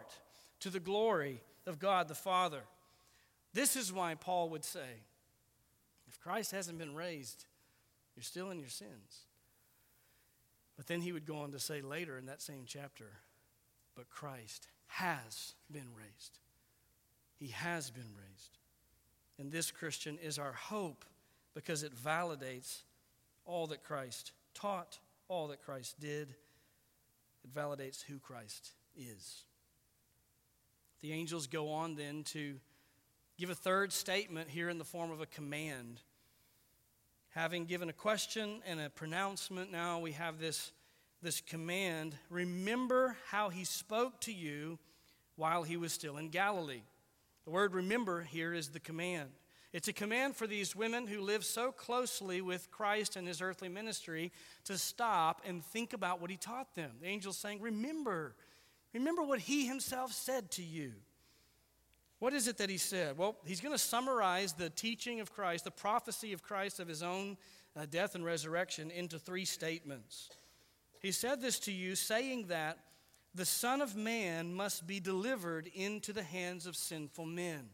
[0.60, 2.62] to the glory of God the Father.
[3.52, 5.02] This is why Paul would say,
[6.08, 7.44] if Christ hasn't been raised,
[8.16, 9.26] you're still in your sins.
[10.76, 13.10] But then he would go on to say later in that same chapter,
[13.94, 16.38] but Christ has been raised.
[17.36, 18.58] He has been raised.
[19.38, 21.04] And this Christian is our hope
[21.54, 22.82] because it validates
[23.44, 26.34] all that Christ taught, all that Christ did.
[27.44, 29.44] It validates who Christ is.
[31.00, 32.56] The angels go on then to
[33.38, 36.00] give a third statement here in the form of a command.
[37.30, 40.72] Having given a question and a pronouncement, now we have this,
[41.22, 44.78] this command Remember how he spoke to you
[45.36, 46.82] while he was still in Galilee.
[47.44, 49.30] The word remember here is the command.
[49.72, 53.68] It's a command for these women who live so closely with Christ and his earthly
[53.68, 54.32] ministry
[54.64, 56.90] to stop and think about what he taught them.
[57.00, 58.34] The angel's saying, Remember,
[58.92, 60.92] remember what he himself said to you.
[62.18, 63.16] What is it that he said?
[63.16, 67.02] Well, he's going to summarize the teaching of Christ, the prophecy of Christ of his
[67.02, 67.36] own
[67.76, 70.30] uh, death and resurrection, into three statements.
[71.00, 72.78] He said this to you, saying that
[73.34, 77.68] the Son of Man must be delivered into the hands of sinful men.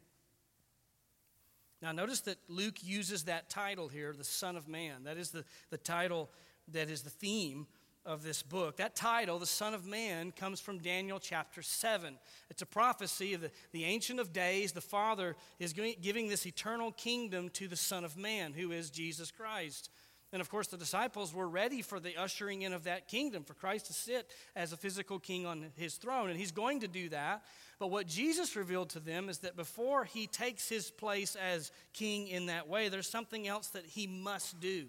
[1.81, 5.05] Now, notice that Luke uses that title here, the Son of Man.
[5.05, 6.31] That is the, the title
[6.69, 7.67] that is the theme
[8.07, 8.77] of this book.
[8.77, 12.19] That title, the Son of Man, comes from Daniel chapter 7.
[12.51, 14.73] It's a prophecy of the, the Ancient of Days.
[14.73, 19.31] The Father is giving this eternal kingdom to the Son of Man, who is Jesus
[19.31, 19.91] Christ.
[20.33, 23.55] And of course, the disciples were ready for the ushering in of that kingdom, for
[23.55, 26.29] Christ to sit as a physical king on his throne.
[26.29, 27.45] And he's going to do that.
[27.79, 32.27] But what Jesus revealed to them is that before he takes his place as king
[32.27, 34.87] in that way, there's something else that he must do.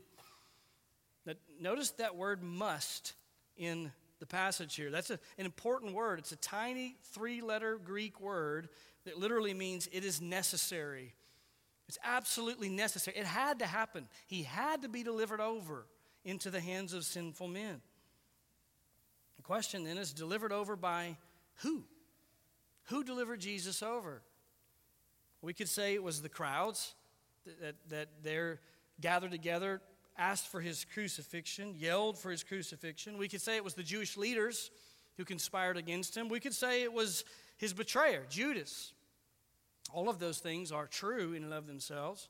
[1.25, 3.13] Now, notice that word must
[3.57, 4.91] in the passage here.
[4.91, 6.19] That's a, an important word.
[6.19, 8.69] It's a tiny three letter Greek word
[9.05, 11.13] that literally means it is necessary
[11.87, 13.17] It's absolutely necessary.
[13.17, 14.07] It had to happen.
[14.27, 15.85] He had to be delivered over
[16.23, 17.81] into the hands of sinful men.
[19.35, 21.17] The question then is delivered over by
[21.57, 21.83] who?
[22.85, 24.21] Who delivered Jesus over?
[25.41, 26.95] We could say it was the crowds
[27.45, 28.59] that, that, that they're
[28.99, 29.81] gathered together,
[30.17, 33.17] asked for his crucifixion, yelled for his crucifixion.
[33.17, 34.71] We could say it was the Jewish leaders
[35.17, 36.29] who conspired against him.
[36.29, 37.25] We could say it was
[37.57, 38.93] his betrayer, Judas.
[39.93, 42.29] All of those things are true in and of themselves.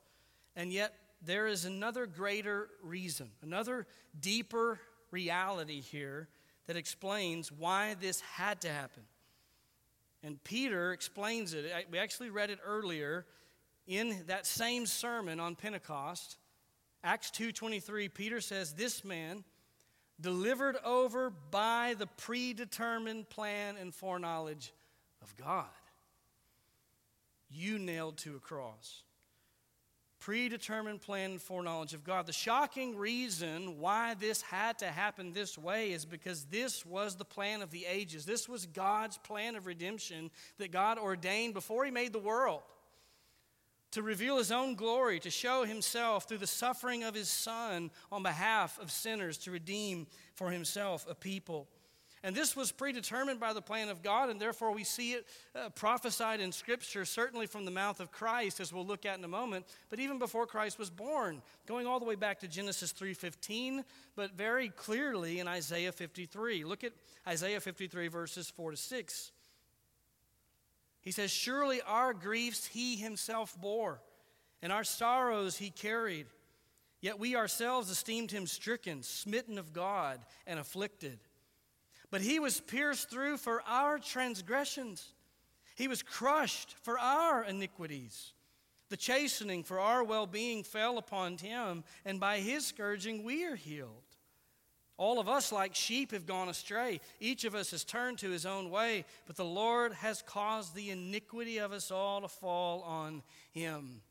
[0.55, 3.87] And yet, there is another greater reason, another
[4.19, 4.79] deeper
[5.11, 6.27] reality here
[6.67, 9.03] that explains why this had to happen.
[10.23, 11.71] And Peter explains it.
[11.91, 13.25] We actually read it earlier
[13.87, 16.37] in that same sermon on Pentecost.
[17.05, 19.45] Acts 2:23 Peter says this man
[20.19, 24.73] delivered over by the predetermined plan and foreknowledge
[25.21, 25.67] of God
[27.49, 29.03] you nailed to a cross.
[30.19, 32.25] Predetermined plan and foreknowledge of God.
[32.25, 37.25] The shocking reason why this had to happen this way is because this was the
[37.25, 38.25] plan of the ages.
[38.25, 42.63] This was God's plan of redemption that God ordained before He made the world
[43.95, 48.23] to reveal his own glory, to show himself through the suffering of his Son on
[48.23, 51.69] behalf of sinners, to redeem for himself a people.
[52.21, 55.69] And this was predetermined by the plan of God, and therefore we see it uh,
[55.69, 59.29] prophesied in Scripture, certainly from the mouth of Christ, as we'll look at in a
[59.29, 63.85] moment, but even before Christ was born, going all the way back to Genesis 3.15,
[64.17, 66.65] but very clearly in Isaiah 53.
[66.65, 66.91] Look at
[67.25, 69.31] Isaiah 53, verses 4 to 6.
[71.05, 74.01] He says, Surely our griefs he himself bore,
[74.61, 76.25] and our sorrows he carried.
[76.99, 81.19] Yet we ourselves esteemed him stricken, smitten of God, and afflicted.
[82.09, 85.13] But he was pierced through for our transgressions,
[85.75, 88.33] he was crushed for our iniquities.
[88.89, 93.55] The chastening for our well being fell upon him, and by his scourging we are
[93.55, 94.04] healed.
[94.97, 97.01] All of us, like sheep, have gone astray.
[97.19, 100.89] Each of us has turned to his own way, but the Lord has caused the
[100.89, 104.01] iniquity of us all to fall on him.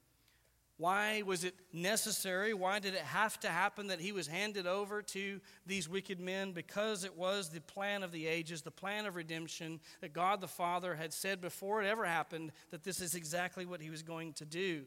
[0.76, 2.52] Why was it necessary?
[2.52, 6.52] Why did it have to happen that he was handed over to these wicked men?
[6.52, 10.48] Because it was the plan of the ages, the plan of redemption that God the
[10.48, 14.32] Father had said before it ever happened that this is exactly what he was going
[14.34, 14.82] to do.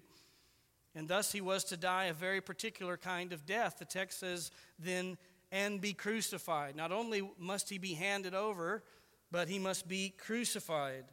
[0.93, 3.77] And thus he was to die a very particular kind of death.
[3.77, 5.17] The text says, then,
[5.51, 6.75] and be crucified.
[6.75, 8.83] Not only must he be handed over,
[9.31, 11.05] but he must be crucified.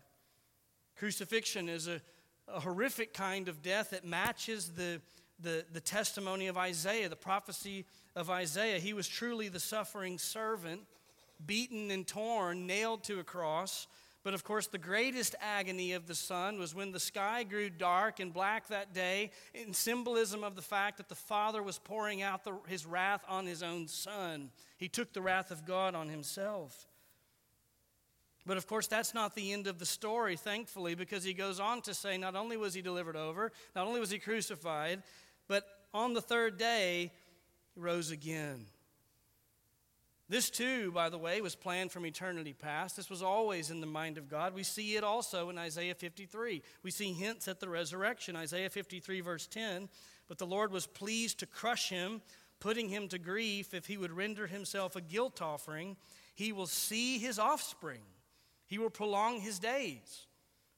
[0.97, 2.01] Crucifixion is a
[2.49, 5.01] a horrific kind of death that matches the,
[5.41, 8.79] the, the testimony of Isaiah, the prophecy of Isaiah.
[8.79, 10.83] He was truly the suffering servant,
[11.45, 13.87] beaten and torn, nailed to a cross.
[14.25, 18.21] But of course, the greatest agony of the Son was when the sky grew dark
[18.21, 22.43] and black that day, in symbolism of the fact that the Father was pouring out
[22.43, 24.51] the, his wrath on his own Son.
[24.79, 26.87] He took the wrath of God on himself.
[28.47, 31.83] But of course, that's not the end of the story, thankfully, because he goes on
[31.83, 35.03] to say not only was he delivered over, not only was he crucified,
[35.49, 37.13] but on the third day,
[37.75, 38.67] he rose again.
[40.29, 42.97] This, too, by the way, was planned from eternity past.
[42.97, 44.55] This was always in the mind of God.
[44.55, 46.63] We see it also in Isaiah 53.
[46.83, 48.35] We see hints at the resurrection.
[48.35, 49.89] Isaiah 53, verse 10
[50.27, 52.23] But the Lord was pleased to crush him,
[52.59, 55.97] putting him to grief if he would render himself a guilt offering.
[56.35, 58.01] He will see his offspring
[58.67, 60.27] he will prolong his days.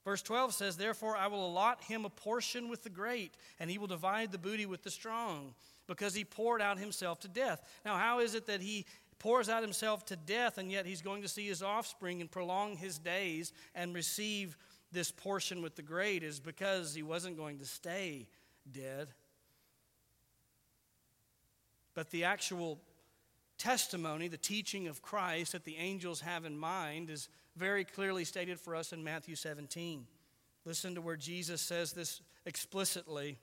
[0.05, 3.77] Verse 12 says, Therefore I will allot him a portion with the great, and he
[3.77, 5.53] will divide the booty with the strong,
[5.87, 7.61] because he poured out himself to death.
[7.83, 8.85] Now, how is it that he
[9.19, 12.77] pours out himself to death, and yet he's going to see his offspring and prolong
[12.77, 14.57] his days and receive
[14.91, 16.23] this portion with the great?
[16.23, 18.27] Is because he wasn't going to stay
[18.71, 19.09] dead.
[21.93, 22.79] But the actual
[23.57, 28.59] testimony, the teaching of Christ that the angels have in mind, is very clearly stated
[28.59, 30.05] for us in Matthew 17.
[30.63, 33.39] Listen to where Jesus says this explicitly.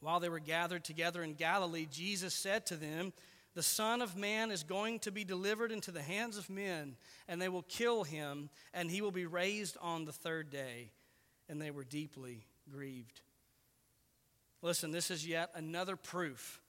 [0.00, 3.12] While they were gathered together in Galilee, Jesus said to them,
[3.56, 6.94] The Son of Man is going to be delivered into the hands of men,
[7.26, 10.90] and they will kill him, and he will be raised on the third day.
[11.48, 13.22] And they were deeply grieved.
[14.60, 16.60] Listen, this is yet another proof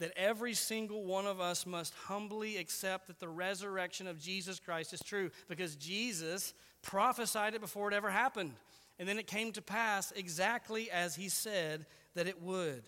[0.00, 4.92] that every single one of us must humbly accept that the resurrection of Jesus Christ
[4.92, 8.52] is true because Jesus prophesied it before it ever happened.
[8.98, 12.82] And then it came to pass exactly as he said that it would.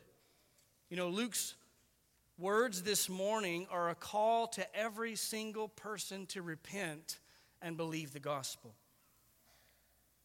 [0.90, 1.54] You know, Luke's
[2.38, 7.18] words this morning are a call to every single person to repent
[7.62, 8.74] and believe the gospel.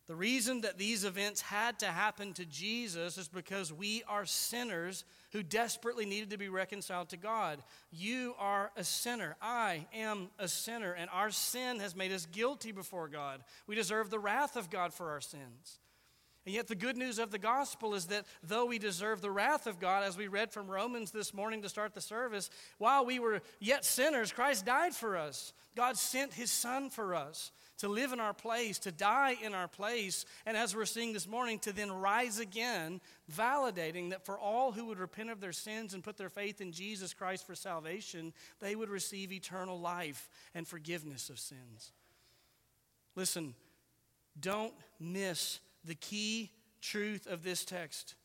[0.08, 5.06] The reason that these events had to happen to Jesus is because we are sinners
[5.32, 7.64] who desperately needed to be reconciled to God.
[7.92, 9.38] You are a sinner.
[9.42, 13.42] I am a sinner, and our sin has made us guilty before God.
[13.68, 15.80] We deserve the wrath of God for our sins.
[16.46, 19.68] And yet, the good news of the gospel is that though we deserve the wrath
[19.68, 23.20] of God, as we read from Romans this morning to start the service, while we
[23.20, 25.54] were yet sinners, Christ died for us.
[25.76, 29.68] God sent his Son for us to live in our place, to die in our
[29.68, 34.72] place, and as we're seeing this morning, to then rise again, validating that for all
[34.72, 38.34] who would repent of their sins and put their faith in Jesus Christ for salvation,
[38.60, 41.92] they would receive eternal life and forgiveness of sins.
[43.16, 43.56] Listen,
[44.40, 46.52] don't miss the key
[46.82, 48.16] truth of this text.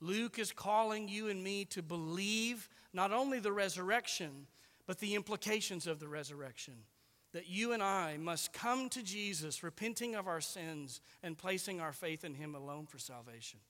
[0.00, 4.46] Luke is calling you and me to believe not only the resurrection,
[4.86, 6.74] but the implications of the resurrection.
[7.32, 11.92] That you and I must come to Jesus, repenting of our sins and placing our
[11.92, 13.60] faith in Him alone for salvation.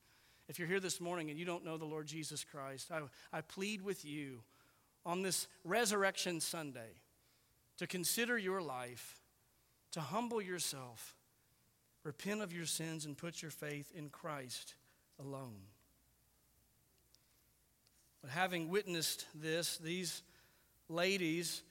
[0.48, 3.00] If you're here this morning and you don't know the Lord Jesus Christ, I,
[3.36, 4.42] I plead with you
[5.04, 7.00] on this Resurrection Sunday
[7.78, 9.20] to consider your life,
[9.92, 11.16] to humble yourself
[12.08, 14.76] Repent of your sins and put your faith in Christ
[15.20, 15.60] alone.
[18.22, 20.22] But having witnessed this, these
[20.88, 21.62] ladies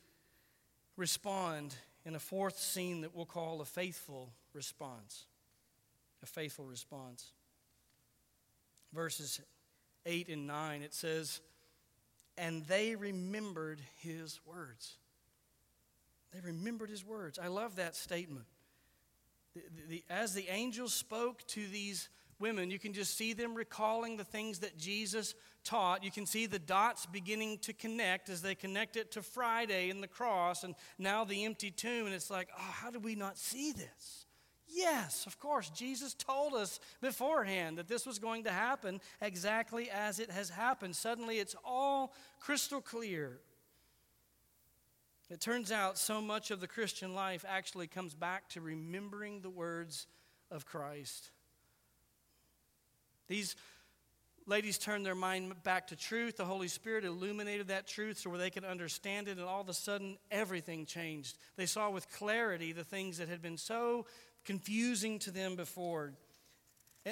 [0.95, 1.73] respond
[2.05, 5.25] in a fourth scene that we'll call a faithful response.
[6.21, 7.31] A faithful response.
[8.93, 9.41] Verses
[10.05, 11.41] 8 and 9, it says,
[12.37, 14.97] And they remembered his words.
[16.31, 17.39] They remembered his words.
[17.39, 18.45] I love that statement
[19.75, 24.17] the, the, as the angels spoke to these women, you can just see them recalling
[24.17, 25.33] the things that Jesus
[25.63, 26.03] taught.
[26.03, 30.01] You can see the dots beginning to connect as they connect it to Friday and
[30.01, 32.05] the cross and now the empty tomb.
[32.05, 34.25] And it's like, oh, how did we not see this?
[34.69, 35.69] Yes, of course.
[35.69, 40.95] Jesus told us beforehand that this was going to happen exactly as it has happened.
[40.95, 43.39] Suddenly, it's all crystal clear.
[45.29, 49.49] It turns out so much of the Christian life actually comes back to remembering the
[49.49, 50.07] words
[50.49, 51.31] of Christ.
[53.27, 53.57] These
[54.45, 56.37] ladies turned their mind back to truth.
[56.37, 59.67] The Holy Spirit illuminated that truth so where they could understand it, and all of
[59.67, 61.37] a sudden, everything changed.
[61.57, 64.05] They saw with clarity the things that had been so
[64.45, 66.13] confusing to them before.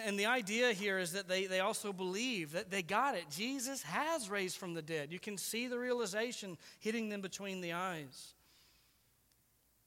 [0.03, 3.29] And the idea here is that they, they also believe that they got it.
[3.29, 5.11] Jesus has raised from the dead.
[5.11, 8.33] You can see the realization hitting them between the eyes.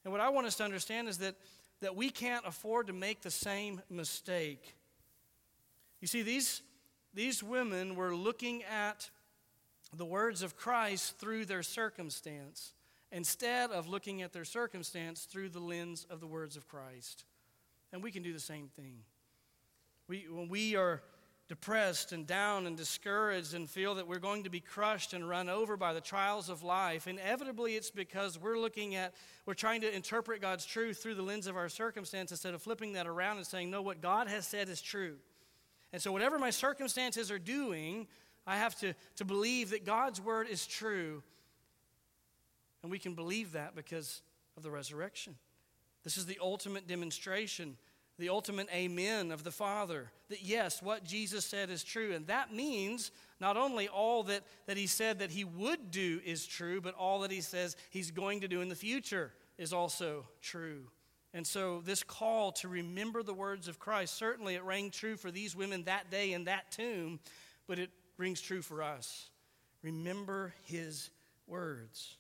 [0.04, 1.34] And what I want us to understand is that,
[1.80, 4.76] that we can't afford to make the same mistake.
[6.00, 6.62] You see, these,
[7.12, 9.10] these women were looking at
[9.94, 12.72] the words of Christ through their circumstance
[13.12, 17.24] instead of looking at their circumstance through the lens of the words of Christ.
[17.92, 19.00] And we can do the same thing.
[20.08, 21.02] We, when we are
[21.48, 25.50] depressed and down and discouraged and feel that we're going to be crushed and run
[25.50, 29.94] over by the trials of life, inevitably it's because we're looking at, we're trying to
[29.94, 33.46] interpret God's truth through the lens of our circumstance instead of flipping that around and
[33.46, 35.16] saying, no, what God has said is true.
[35.92, 38.06] And so, whatever my circumstances are doing,
[38.46, 41.22] I have to, to believe that God's word is true.
[42.82, 44.22] And we can believe that because
[44.56, 45.34] of the resurrection.
[46.04, 47.76] This is the ultimate demonstration
[48.18, 50.10] the ultimate amen of the Father.
[50.28, 52.12] That yes, what Jesus said is true.
[52.12, 56.46] And that means not only all that, that he said that he would do is
[56.46, 60.26] true, but all that he says he's going to do in the future is also
[60.42, 60.84] true.
[61.34, 65.30] And so, this call to remember the words of Christ, certainly it rang true for
[65.30, 67.20] these women that day in that tomb,
[67.66, 69.28] but it rings true for us.
[69.82, 71.10] Remember his
[71.46, 72.16] words.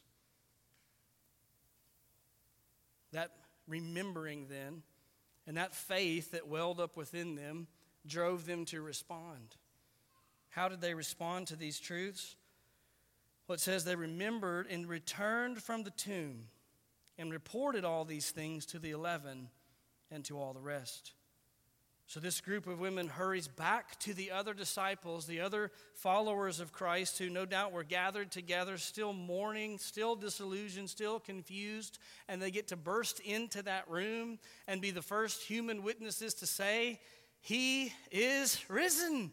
[3.12, 3.30] That
[3.66, 4.82] remembering then
[5.48, 7.66] and that faith that welled up within them
[8.06, 9.56] drove them to respond.
[10.50, 12.36] How did they respond to these truths?
[13.46, 16.44] Well, it says they remembered and returned from the tomb
[17.16, 19.48] and reported all these things to the eleven
[20.10, 21.12] and to all the rest.
[22.08, 26.72] So, this group of women hurries back to the other disciples, the other followers of
[26.72, 32.50] Christ, who no doubt were gathered together, still mourning, still disillusioned, still confused, and they
[32.50, 36.98] get to burst into that room and be the first human witnesses to say,
[37.42, 39.30] He is risen.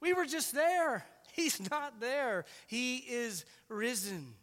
[0.00, 1.06] We were just there.
[1.32, 2.44] He's not there.
[2.66, 4.34] He is risen.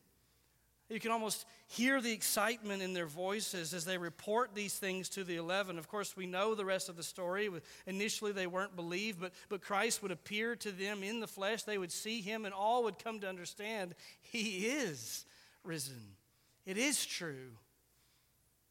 [0.94, 5.24] You can almost hear the excitement in their voices as they report these things to
[5.24, 5.80] the 11.
[5.80, 7.50] Of course, we know the rest of the story.
[7.88, 11.64] Initially, they weren't believed, but, but Christ would appear to them in the flesh.
[11.64, 15.26] They would see him, and all would come to understand he is
[15.64, 16.00] risen.
[16.64, 17.50] It is true.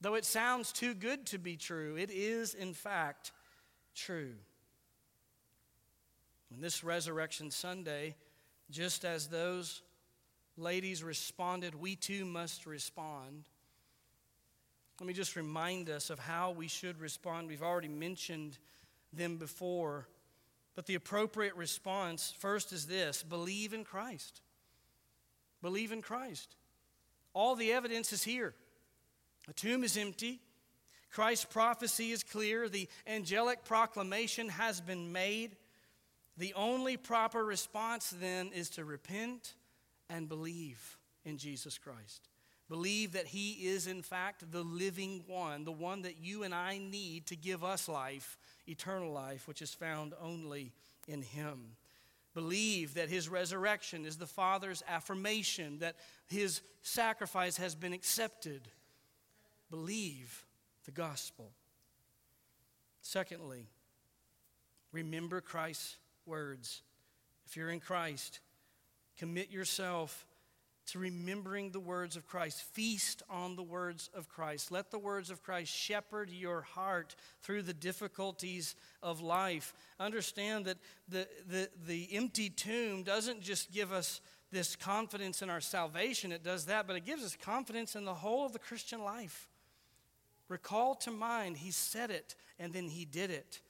[0.01, 3.33] Though it sounds too good to be true, it is, in fact,
[3.97, 4.35] true.
[6.55, 8.15] And this Resurrection Sunday,
[8.71, 9.83] just as those
[10.57, 13.45] ladies responded, we too must respond.
[15.01, 17.49] Let me just remind us of how we should respond.
[17.49, 18.59] We've already mentioned
[19.13, 20.07] them before.
[20.75, 24.41] But the appropriate response first is this believe in Christ.
[25.61, 26.57] Believe in Christ.
[27.35, 28.55] All the evidence is here.
[29.47, 30.41] The tomb is empty.
[31.11, 32.69] Christ's prophecy is clear.
[32.69, 35.57] The angelic proclamation has been made.
[36.39, 39.55] The only proper response then is to repent
[40.13, 42.29] and believe in Jesus Christ.
[42.69, 46.79] Believe that He is, in fact, the living one, the one that you and I
[46.79, 48.37] need to give us life,
[48.69, 50.73] eternal life, which is found only
[51.09, 51.77] in Him.
[52.35, 55.97] Believe that His resurrection is the Father's affirmation that
[56.29, 58.69] His sacrifice has been accepted.
[59.71, 60.45] Believe
[60.85, 61.51] the gospel.
[63.01, 63.67] Secondly,
[64.93, 65.97] remember Christ's
[66.27, 66.83] words.
[67.47, 68.41] If you're in Christ,
[69.19, 70.27] commit yourself
[70.87, 72.63] to remembering the words of Christ.
[72.63, 74.73] Feast on the words of Christ.
[74.73, 79.75] Let the words of Christ shepherd your heart through the difficulties of life.
[80.01, 85.63] Understand that the, the, the empty tomb doesn't just give us this confidence in our
[85.63, 89.03] salvation, it does that, but it gives us confidence in the whole of the Christian
[89.03, 89.49] life.
[90.49, 93.63] Recall to mind, He said it and then He did it.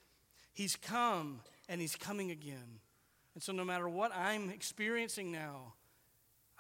[0.53, 2.81] He's come and He's coming again.
[3.35, 5.75] And so, no matter what I'm experiencing now,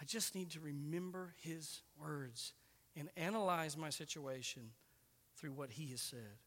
[0.00, 2.54] I just need to remember his words
[2.96, 4.70] and analyze my situation
[5.36, 6.38] through what he has said.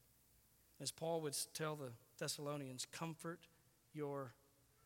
[0.82, 3.48] As Paul would tell the Thessalonians, comfort
[3.94, 4.34] your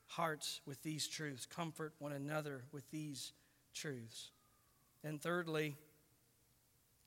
[0.07, 3.33] hearts with these truths, comfort one another with these
[3.73, 4.31] truths.
[5.03, 5.75] And thirdly,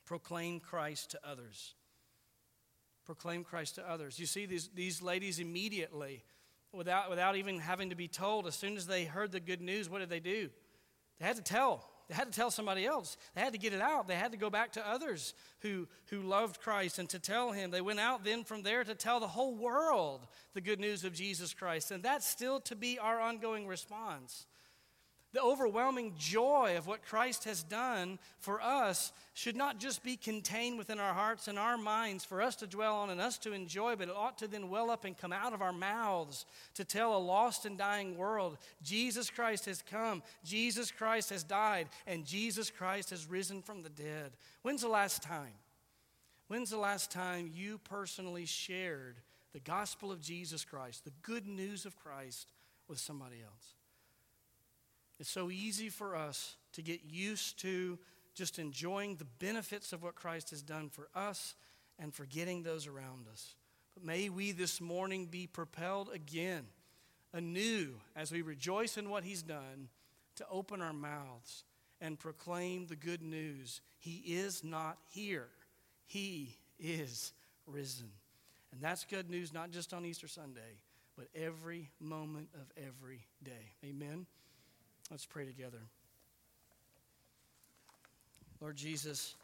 [0.04, 1.74] proclaim Christ to others.
[3.04, 4.18] Proclaim Christ to others.
[4.18, 6.24] You see, these, these ladies immediately,
[6.72, 9.88] without, without even having to be told, as soon as they heard the good news,
[9.88, 10.48] what did they do?
[11.18, 11.88] They had to tell.
[12.08, 13.16] They had to tell somebody else.
[13.34, 14.06] They had to get it out.
[14.08, 17.70] They had to go back to others who, who loved Christ and to tell him.
[17.70, 21.14] They went out then from there to tell the whole world the good news of
[21.14, 21.90] Jesus Christ.
[21.90, 24.46] And that's still to be our ongoing response.
[25.32, 30.76] The overwhelming joy of what Christ has done for us should not just be contained
[30.76, 33.96] within our hearts and our minds for us to dwell on and us to enjoy,
[33.96, 37.16] but it ought to then well up and come out of our mouths to tell
[37.16, 42.70] a lost and dying world Jesus Christ has come, Jesus Christ has died, and Jesus
[42.70, 44.32] Christ has risen from the dead.
[44.60, 45.54] When's the last time?
[46.48, 49.16] When's the last time you personally shared
[49.54, 52.52] the gospel of Jesus Christ, the good news of Christ,
[52.86, 53.76] with somebody else?
[55.22, 57.96] It's so easy for us to get used to
[58.34, 61.54] just enjoying the benefits of what Christ has done for us
[61.96, 63.54] and forgetting those around us.
[63.94, 66.64] But may we this morning be propelled again,
[67.32, 69.90] anew, as we rejoice in what He's done,
[70.38, 71.62] to open our mouths
[72.00, 73.80] and proclaim the good news.
[74.00, 75.50] He is not here,
[76.04, 77.32] He is
[77.68, 78.10] risen.
[78.72, 80.80] And that's good news not just on Easter Sunday,
[81.16, 83.76] but every moment of every day.
[83.84, 84.26] Amen.
[85.12, 85.76] Let's pray together.
[88.62, 89.34] Lord Jesus,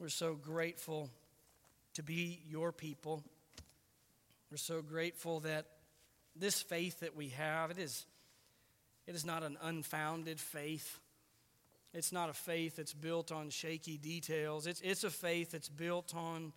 [0.00, 1.10] we're so grateful
[1.92, 3.22] to be your people.
[4.50, 5.66] We're so grateful that
[6.34, 8.06] this faith that we have, it is,
[9.06, 10.98] it is not an unfounded faith.
[11.92, 14.66] It's not a faith that's built on shaky details.
[14.66, 16.54] It's, it's a faith that's built on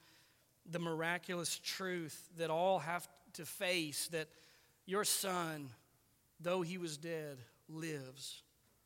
[0.72, 4.30] the miraculous truth that all have to face that
[4.86, 5.70] your Son,
[6.40, 7.38] though he was dead,
[7.70, 8.44] lives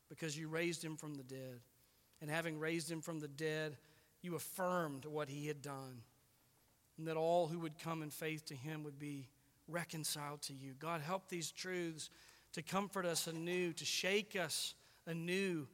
[0.08, 1.60] because you raised him from the dead.
[2.20, 3.76] And having raised him from the dead,
[4.20, 6.02] you affirmed what he had done.
[6.98, 9.28] And that all who would come in faith to him would be
[9.68, 10.74] reconciled to you.
[10.78, 12.10] God, help these truths
[12.52, 14.74] to comfort us anew, to shake us
[15.06, 15.66] anew,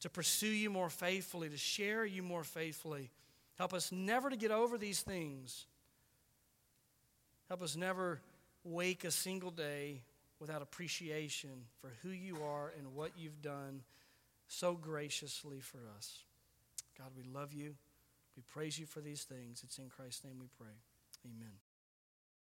[0.00, 3.10] to pursue you more faithfully, to share you more faithfully.
[3.58, 5.66] Help us never to get over these things.
[7.48, 8.20] Help us never
[8.64, 10.00] wake a single day
[10.42, 13.80] without appreciation for who you are and what you've done
[14.48, 16.24] so graciously for us.
[16.98, 17.76] God, we love you.
[18.36, 19.62] We praise you for these things.
[19.62, 20.74] It's in Christ's name we pray.
[21.24, 21.71] Amen.